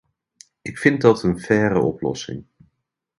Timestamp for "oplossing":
1.79-2.45